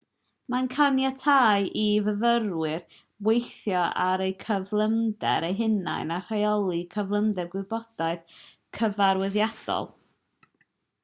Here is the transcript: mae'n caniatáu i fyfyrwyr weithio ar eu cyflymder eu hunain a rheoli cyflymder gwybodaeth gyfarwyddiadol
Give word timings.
mae'n 0.51 0.67
caniatáu 0.75 1.65
i 1.81 1.83
fyfyrwyr 2.07 2.95
weithio 3.27 3.83
ar 4.05 4.23
eu 4.29 4.33
cyflymder 4.45 5.47
eu 5.51 5.57
hunain 5.61 6.15
a 6.17 6.19
rheoli 6.31 6.81
cyflymder 6.97 7.49
gwybodaeth 7.53 8.35
gyfarwyddiadol 8.79 9.91